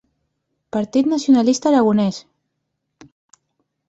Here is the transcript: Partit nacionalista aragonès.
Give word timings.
Partit 0.75 1.05
nacionalista 1.11 1.69
aragonès. 1.71 2.17